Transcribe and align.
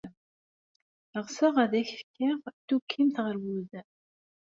Ɣseɣ 1.23 1.55
ad 1.63 1.73
ak-fkeɣ 1.81 2.39
tukkimt 2.67 3.17
ɣer 3.25 3.35
wudem. 3.43 3.89